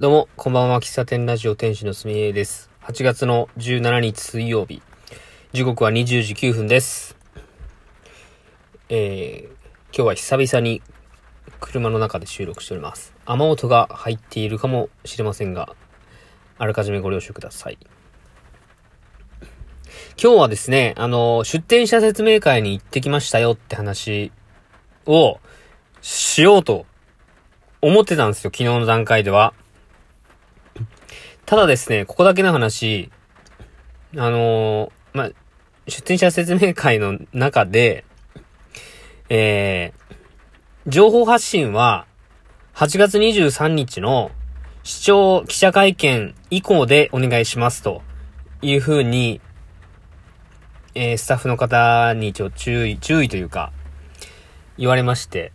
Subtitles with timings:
[0.00, 0.80] どうも、こんばんは。
[0.80, 2.70] 喫茶店ラジオ店主のすみえです。
[2.84, 4.80] 8月の17日水曜日。
[5.52, 7.16] 時刻は20時9分です。
[8.90, 9.52] えー、
[9.92, 10.82] 今日は久々に
[11.58, 13.12] 車の中で収録しております。
[13.26, 15.74] 雨音が入っているかもしれませんが、
[16.58, 17.78] あらかじめご了承ください。
[20.22, 24.30] 今日はですね、あの、出店者説明会に行ってきましたよって話
[25.06, 25.40] を
[26.02, 26.86] しようと
[27.80, 29.54] 思ってたんですよ、昨日の段階では。
[31.48, 33.10] ただですね、ここだけの話、
[34.14, 35.30] あのー、まあ、
[35.86, 38.04] 出展者説明会の中で、
[39.30, 42.06] えー、情報発信は、
[42.74, 44.30] 8月23日の
[44.82, 48.02] 視聴記者会見以降でお願いしますと
[48.60, 49.40] いうふうに、
[50.94, 53.72] えー、スタッフの方にちょ注意、注意というか、
[54.76, 55.52] 言われまして、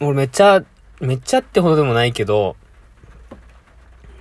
[0.00, 0.64] 俺めっちゃ、
[0.98, 2.56] めっちゃってほどでもないけど、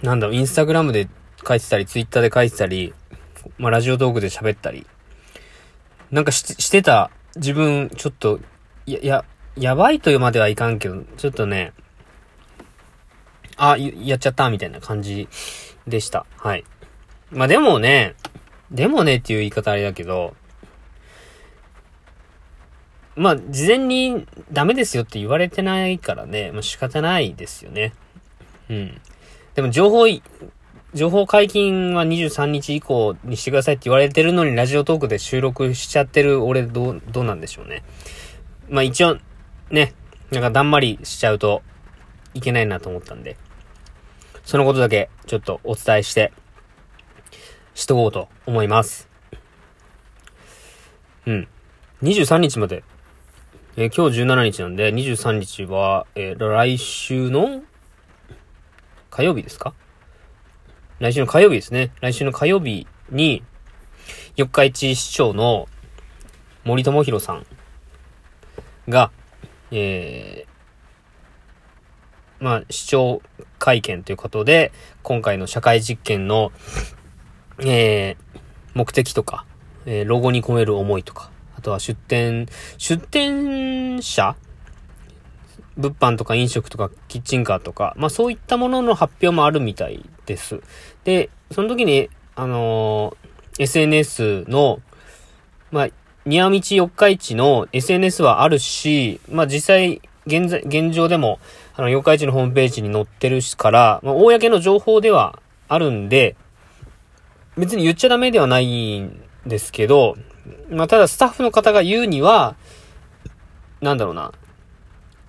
[0.03, 1.07] なんだろう、インスタグラムで
[1.47, 2.93] 書いてたり、ツイッターで書いてたり、
[3.57, 4.85] まあ、ラジオトークで喋ったり、
[6.12, 8.39] なんかしてた自分、ちょっと、
[8.85, 11.73] や、や、やばいというまではいかんけど、ちょっとね、
[13.57, 15.27] あ、やっちゃったみたいな感じ
[15.87, 16.26] でした。
[16.37, 16.65] はい。
[17.29, 18.15] まあ、でもね、
[18.71, 20.35] でもねっていう言い方あれだけど、
[23.15, 27.93] まあ、事前にダメですよって言われてないからね、まあ仕方ないですよね。
[28.70, 29.01] うん。
[29.55, 30.07] でも情報、
[30.94, 37.84] 情報解禁は23日以降にしてくださいって言われてるのにラジオトークで収録しちゃってる俺どう、どうなんでしょうね。
[38.70, 39.18] まあ一応、
[39.70, 39.94] ね、
[40.32, 41.62] なんかだんまりしちゃうと
[42.34, 43.38] いけないなと思ったんで、
[44.46, 46.32] そのことだけちょっとお伝えして、
[47.74, 49.10] しとこうと思います。
[51.26, 51.48] うん。
[52.04, 52.84] 23日まで、
[53.77, 57.63] えー、今日17日なんで、23日は、えー、来週の
[59.12, 59.73] 火曜日ですか？
[60.99, 61.91] 来週の火曜日ですね。
[61.99, 63.43] 来週の火曜日に、
[64.38, 65.67] 四日市市長の
[66.63, 67.45] 森友弘さん
[68.88, 69.11] が、
[69.72, 73.22] えー、まあ、市長
[73.59, 74.72] 会見ということで、
[75.03, 76.53] 今回の社会実験の、
[77.59, 78.39] えー、
[78.73, 79.45] 目的とか、
[79.85, 82.47] えー、ロゴに込める思いとか、あとは出店、
[82.78, 84.38] 出店者
[85.77, 90.61] 物販とか飲食とかキッチンカーとか、まあそういったものの発表もあるみたいです。
[91.03, 94.81] で、その時に、あのー、SNS の、
[95.71, 95.87] まあ、
[96.25, 101.39] 庭道四日市の SNS はあるし、まあ実際、現在、現状でも、
[101.75, 106.35] あの、四日市のホームページに載ってるしから、まあ、公の情報ではあるんで、
[107.57, 110.15] 別に言っちゃダメではないんですけど、
[110.69, 112.55] まあ、ただスタッフの方が言うには、
[113.81, 114.31] なんだろうな、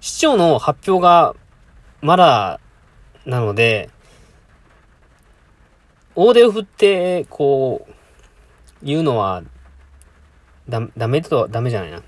[0.03, 1.37] 市長の発表が
[2.01, 2.59] まだ
[3.25, 3.89] なので、
[6.17, 7.93] 大手を振って、こう、
[8.83, 9.45] 言うのは、
[10.69, 12.03] だ、ダメと、ダメじゃないな。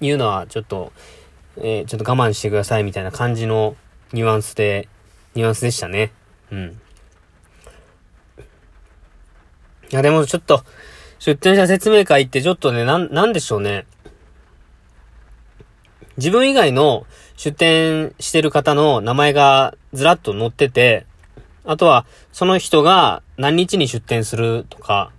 [0.00, 0.92] 言うのは、ちょっと、
[1.56, 3.74] えー、ちょっと我慢してくださいみたいな感じの
[4.12, 4.88] ニュアンスで、
[5.34, 6.12] ニュアンスでしたね。
[6.52, 6.80] うん。
[9.90, 10.62] いや、でもちょっと、
[11.18, 13.84] 出展者説明会ってちょっとね、なん、なんでしょうね。
[16.20, 17.06] 自分以外の
[17.38, 21.06] 出店してる方の名前がずらっと載ってて、
[21.64, 25.12] あとは、その人が何日に出店するとか、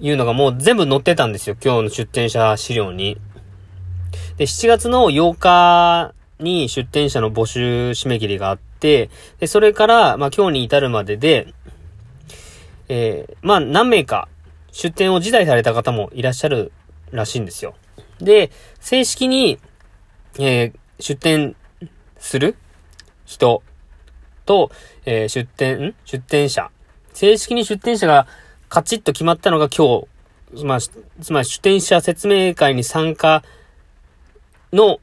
[0.00, 1.56] いうのがもう全部載ってたんですよ。
[1.62, 3.18] 今日の出店者資料に。
[4.38, 9.10] で、7月の8日に出店者の募集締め切りがあって、
[9.40, 11.52] で、それから、まあ今日に至るまでで、
[12.88, 14.28] えー、まあ何名か
[14.72, 16.72] 出店を辞退された方もいらっしゃる
[17.10, 17.74] らしいんですよ。
[18.20, 18.50] で、
[18.80, 19.58] 正式に、
[20.38, 21.56] えー、出店
[22.18, 22.56] する？
[23.24, 23.62] 人？
[24.44, 24.70] と、
[25.04, 26.70] えー、出店、出店者？
[27.12, 28.26] 正式に出店者が
[28.68, 30.06] カチッと決まったのが今
[30.54, 33.42] 日、まあ、つまり出店者説明会に参加
[34.72, 35.00] の、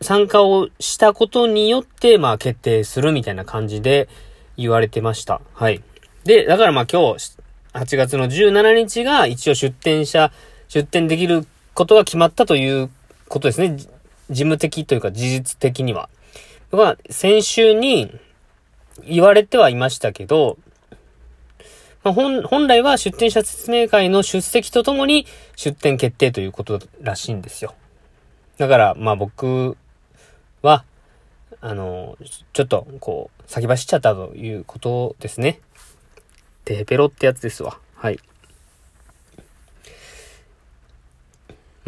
[0.00, 4.08] 参加をしたことによって、まあ、決定するみたいな感じで
[4.56, 5.40] 言われてました。
[5.54, 5.82] はい。
[6.24, 7.36] で、だからまあ今日、
[7.72, 10.30] 8月の17日が一応出店者、
[10.68, 12.90] 出店できることが決まったという
[13.28, 13.76] ことですね。
[14.30, 16.08] 事務的というか事実的には。
[16.70, 18.12] ま、先週に
[19.06, 20.58] 言われてはいましたけど、
[22.04, 25.26] まあ、本、本来は出展者説明会の出席とともに
[25.56, 27.74] 出展決定ということらしいんですよ。
[28.58, 29.76] だから、まあ僕
[30.62, 30.84] は、
[31.60, 32.16] あの、
[32.52, 35.60] ちょっと、こう、先走っちゃったということですね。
[36.64, 37.78] テーペロってやつですわ。
[37.94, 38.20] はい。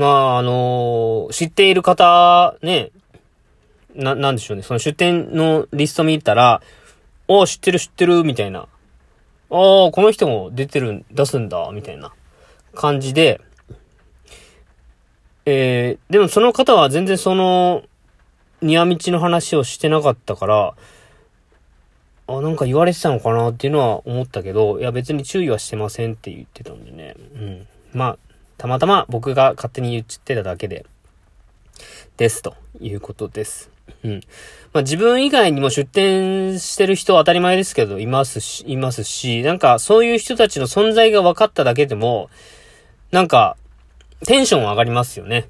[0.01, 2.91] まあ、あのー、知っている方、ね、
[3.95, 4.63] な、なんでしょうね。
[4.63, 6.63] その出店のリスト見たら、
[7.29, 8.61] ああ、知ってる知ってる、みたいな。
[8.61, 8.69] ああ、
[9.51, 12.15] この人も出てる、出すんだ、みたいな
[12.75, 13.43] 感じで、
[15.45, 17.83] えー、でもその方は全然その、
[18.63, 20.75] 庭道の話をしてなかったから、
[22.27, 27.17] あ、なんか言われてたのかなっていうのは思ったけど、いや別に注意はしてませんって言ってたんでね。
[27.35, 27.67] うん。
[27.93, 28.30] まあ、
[28.61, 30.85] たまたま僕が勝手に言ってただけで、
[32.19, 33.71] ですということです。
[34.05, 34.21] うん。
[34.75, 42.29] まあ自分以外にも出店してる人は当たり前ですけど、いますし、いますし、なんかそういう人たちの存在が分かっただけでも、
[43.13, 43.57] なんか、
[44.27, 45.49] テンション上がりますよね。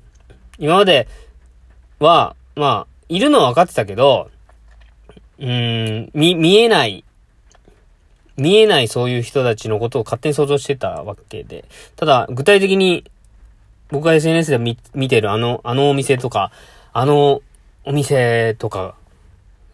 [0.61, 1.09] 今まで
[1.99, 4.31] は、まあ、いるのは分かってたけど、
[5.41, 7.03] うーん、見、見えない、
[8.41, 11.67] 見えないそういう人たちのことを勝手に想像してたわけで。
[11.97, 13.05] ただ、具体的に、
[13.91, 16.51] 僕が SNS で見、てるあの、あのお店とか、
[16.93, 17.43] あの
[17.85, 18.95] お店とか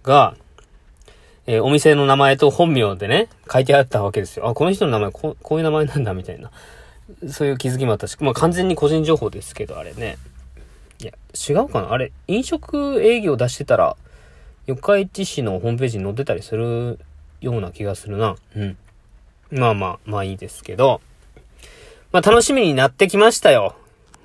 [0.02, 0.34] が、
[1.46, 4.48] えー、お店の名前と本名でね、書いてあったわけですよ。
[4.48, 6.50] あ、この人の名前こ、こういう名前なんだ、みたいな。
[7.28, 10.18] そういう気づきもあったし、まあ完全に個人情報ですけど、あれね。
[10.98, 11.12] いや、
[11.48, 13.96] 違うかなあれ、飲食営業出してたら、
[14.66, 16.98] 四日市市のホームページに載ってたりする
[17.41, 18.37] ような気がするな。
[18.55, 18.77] うん。
[19.50, 21.00] まあまあ、まあいいですけど。
[22.12, 23.75] まあ楽しみになってきましたよ。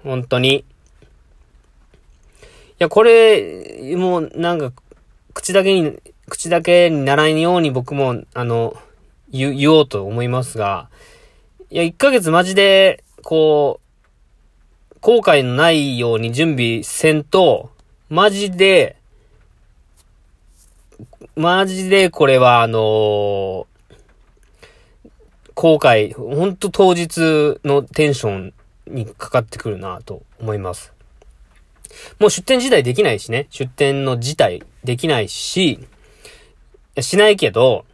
[0.03, 0.59] 本当に。
[0.59, 0.63] い
[2.79, 4.73] や、これ、もうなんか、
[5.33, 8.75] 口だけに、口だけにならんように僕も、あの、
[9.29, 10.89] 言、言おうと思いますが、
[11.69, 13.79] いや、1ヶ月マジで、こ
[14.93, 17.71] う、後悔のないように準備せんと、
[18.09, 18.97] マジで、
[21.35, 23.65] マジでこれはあのー、
[25.55, 28.53] 後悔、ほんと当日のテンション
[28.87, 30.93] にかかってくるなと思います。
[32.19, 33.47] もう出店自体できないしね。
[33.49, 35.79] 出店の自体できないし、
[36.99, 37.85] しないけど、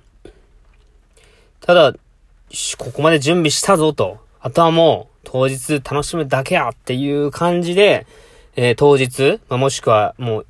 [1.61, 1.93] ただ、
[2.77, 4.19] ここまで準備したぞと。
[4.39, 8.07] あとはもう当日楽しむだけやっていう感じで、
[8.55, 10.45] えー、当日、まあ、もしくはも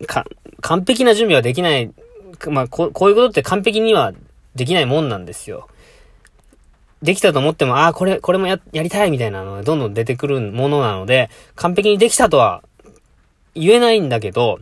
[0.00, 0.24] う、か、
[0.60, 1.92] 完璧な準備はできない、
[2.48, 4.12] まあ、ここういうことって完璧には
[4.54, 5.68] できないもんなんですよ。
[7.02, 12.62] できたと思っても、ああ、これ、これもや、やりたいみたいなのがどんどん出てくるものなので、完璧にできたとは
[13.54, 14.60] 言えないんだけど、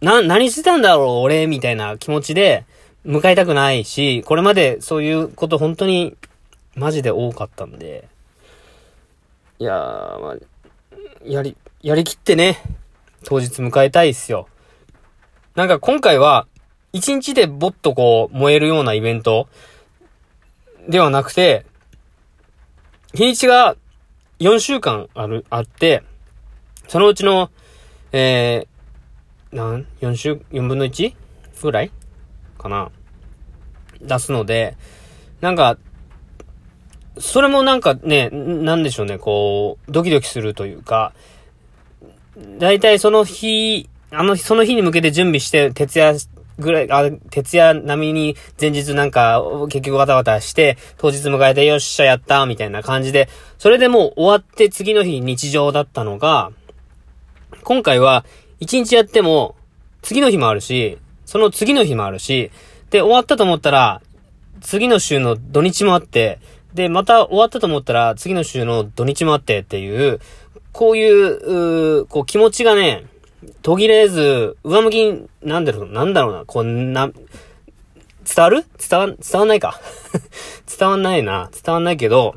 [0.00, 2.64] な、何してたんだろう、俺、みたいな気持ちで
[3.04, 6.16] 迎えたくないし、これまでそういうこと本当に
[6.74, 8.08] マジで多かったんで、
[9.58, 10.36] いやー、まあ、
[11.24, 11.56] やり、
[11.88, 12.60] やりきってね、
[13.24, 14.46] 当日迎えたいっすよ。
[15.54, 16.46] なんか今回は、
[16.92, 19.48] 一日でぼっとこう、燃えるようなイベント
[20.86, 21.64] ではなくて、
[23.14, 23.74] 日にちが
[24.38, 26.02] 4週間ある、あって、
[26.88, 27.50] そのうちの、
[28.12, 31.14] えー、なん ?4 週、4分の 1?
[31.62, 31.90] ぐらい
[32.58, 32.90] かな
[34.02, 34.76] 出すので、
[35.40, 35.78] なんか、
[37.18, 41.14] それもなんかね、なんでしょうね、こう、ドキドキするというか、
[42.58, 46.14] だいたいその日、あの、その日に向けて準備して、徹夜
[46.58, 56.50] ぐらい、あ、徹夜並みに前日なんか、結局バタバタして、当日迎えてよっしゃやったみたいな感じで、それでもう終わって次の日日常だったのが、
[57.64, 58.24] 今回は
[58.60, 59.54] 一日やっても、
[60.02, 62.50] 次の日もあるし、その次の日もあるし、
[62.90, 64.00] で、終わったと思ったら、
[64.60, 66.40] 次の週の土日もあって、
[66.74, 70.20] で、また終わったと思ったら、次の週の土日もあってっていう、
[70.78, 73.04] こういう、うこう気持ちがね、
[73.62, 78.64] 途切れず、上向きに、なんだろう、なんだろうな、こんな、伝わる？
[78.88, 79.80] 伝わ、伝わんないか
[80.78, 81.50] 伝わんないな。
[81.52, 82.36] 伝わんないけど、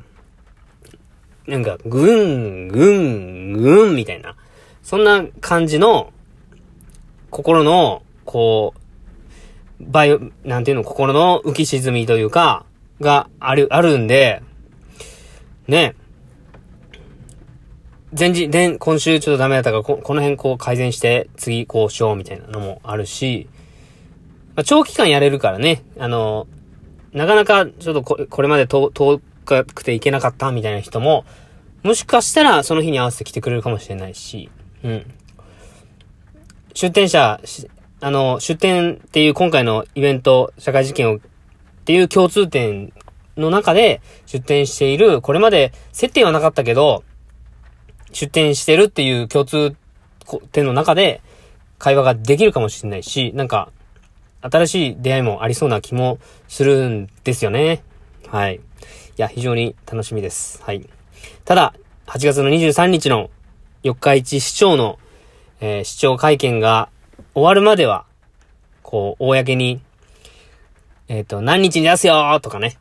[1.45, 4.35] なんか、ぐん、ぐん、ぐん、みたいな。
[4.81, 6.11] そんな感じの、
[7.29, 8.73] 心の、こ
[9.79, 12.65] う、バイオ、なんていうの、心の浮き沈みというか、
[13.01, 14.41] がある、あるんで、
[15.67, 15.93] ね、
[18.17, 23.47] 前日、で、今週ちょっとダメだったから、ここの辺こう改善して、次こうしようみたいなのもあるし、
[24.55, 26.45] まあ、長期間やれるからね、あの、
[27.13, 28.91] なかなかちょっとここれまで遠
[29.45, 31.23] くていけなかったみたいな人も、
[31.83, 34.49] もしかしたらその日に合わせて来てくれるかもしれないし、
[34.83, 35.05] うん。
[36.73, 37.39] 出店者、
[38.01, 41.19] あの、出店っていう今回のイベント、社会実験を、っ
[41.85, 42.91] ていう共通点
[43.37, 47.05] の中で出店している、これまで接点はなかったけど、
[48.13, 49.75] 出店してるっていう共通
[50.51, 51.21] 点の中で
[51.77, 53.71] 会話ができるかもしれないし、なんか、
[54.41, 57.83] 新しい出会いもありそうな気もするんですよね。
[58.27, 58.55] はい。
[58.55, 58.59] い
[59.17, 60.61] や、非常に楽しみです。
[60.63, 60.87] はい。
[61.45, 61.73] ただ、
[62.07, 63.29] 8月の23日の
[63.83, 64.99] 四日市市長の、
[65.59, 66.89] えー、市長会見が
[67.33, 68.05] 終わるまでは、
[68.83, 69.81] こう、公に、
[71.07, 72.77] えっ、ー、と、何日に出すよとかね。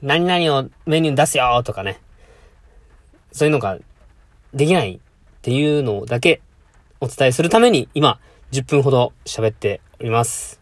[0.00, 2.00] 何々をメニューに出すよとかね。
[3.32, 3.78] そういうのが
[4.54, 4.98] できないっ
[5.42, 6.40] ていうのだけ
[7.00, 8.20] お伝えするために今
[8.52, 10.60] 10分ほど喋っております。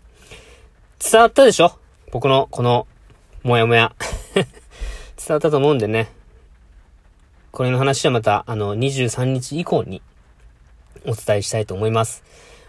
[0.98, 1.72] 伝わったでしょ？
[2.12, 2.86] 僕のこの
[3.42, 3.94] もやもや。
[4.34, 4.44] 伝
[5.28, 6.12] わったと思うんでね。
[7.50, 10.02] これの話はまたあの23日以降に
[11.04, 12.22] お伝えしたいと思います。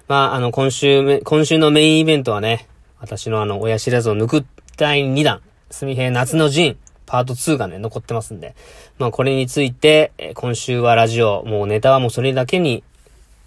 [0.08, 2.68] まあ、あの今週、今週のメインイベントはね、
[3.00, 6.78] 私のあの親知らずを抜く第2弾、すみへ夏の陣、
[7.12, 8.56] パート2がね、残ってますんで。
[8.98, 12.86] まあこれについて、え今週はラジオ、もうネタはもうそれだけに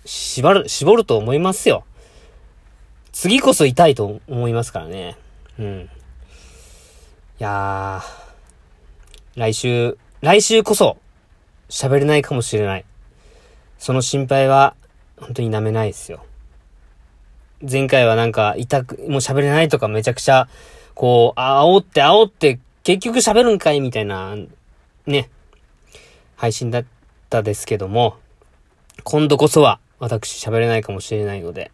[0.04, 1.84] 縛る、絞ると思いますよ。
[3.12, 5.16] 次こそ痛いと思いますからね。
[5.58, 5.80] うん。
[5.80, 5.88] い
[7.38, 10.98] やー、来週、来週こそ
[11.70, 12.84] 喋れないかもしれない。
[13.78, 14.76] その心配は
[15.16, 16.22] 本当に舐めないですよ。
[17.62, 20.48] 前回はなんか痛く、もう喋れないとかめちゃくちゃ、
[20.94, 24.36] こう、煽って煽って結局喋るんかいみたいな、
[25.06, 25.30] ね、
[26.36, 26.84] 配信だっ
[27.30, 28.16] たですけども、
[29.04, 31.70] 今度こそは私喋れないかもしれないので、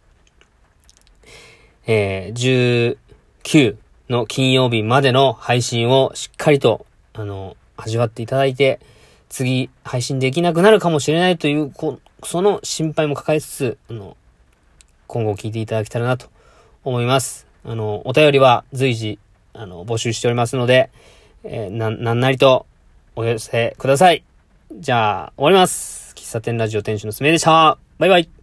[1.84, 2.96] えー、
[3.42, 3.76] 19
[4.08, 8.78] の金曜日までの配信をしっかりと、あの、味わっていただいて、
[9.28, 14.16] 次配信できなくなるかもしれないという、こその心配も抱えつつ、あの、
[15.08, 16.28] 今後聞いていただけたらなと
[16.84, 17.48] 思います。
[17.64, 19.18] あの、お便りは随時
[19.52, 20.90] あの、募集しておりますので、
[21.44, 22.66] えー、な、なんなりと
[23.16, 24.24] お寄せください。
[24.72, 26.14] じゃあ、終わります。
[26.14, 27.78] 喫茶店ラジオ店主のすめでした。
[27.98, 28.39] バイバイ。